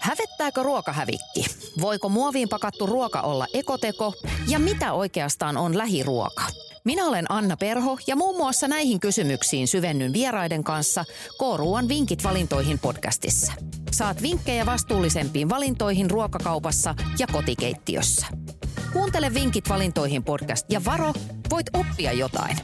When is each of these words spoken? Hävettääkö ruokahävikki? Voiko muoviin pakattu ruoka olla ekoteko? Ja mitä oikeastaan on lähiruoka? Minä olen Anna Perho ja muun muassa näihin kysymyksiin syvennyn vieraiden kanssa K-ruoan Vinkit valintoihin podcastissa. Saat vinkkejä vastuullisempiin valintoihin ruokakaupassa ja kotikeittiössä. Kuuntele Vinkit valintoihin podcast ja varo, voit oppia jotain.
Hävettääkö 0.00 0.62
ruokahävikki? 0.62 1.44
Voiko 1.80 2.08
muoviin 2.08 2.48
pakattu 2.48 2.86
ruoka 2.86 3.20
olla 3.20 3.46
ekoteko? 3.54 4.12
Ja 4.48 4.58
mitä 4.58 4.92
oikeastaan 4.92 5.56
on 5.56 5.78
lähiruoka? 5.78 6.42
Minä 6.84 7.04
olen 7.04 7.32
Anna 7.32 7.56
Perho 7.56 7.98
ja 8.06 8.16
muun 8.16 8.36
muassa 8.36 8.68
näihin 8.68 9.00
kysymyksiin 9.00 9.68
syvennyn 9.68 10.12
vieraiden 10.12 10.64
kanssa 10.64 11.04
K-ruoan 11.38 11.88
Vinkit 11.88 12.24
valintoihin 12.24 12.78
podcastissa. 12.78 13.52
Saat 13.92 14.22
vinkkejä 14.22 14.66
vastuullisempiin 14.66 15.48
valintoihin 15.48 16.10
ruokakaupassa 16.10 16.94
ja 17.18 17.26
kotikeittiössä. 17.32 18.26
Kuuntele 18.92 19.34
Vinkit 19.34 19.68
valintoihin 19.68 20.24
podcast 20.24 20.66
ja 20.72 20.84
varo, 20.84 21.12
voit 21.50 21.66
oppia 21.72 22.12
jotain. 22.12 22.56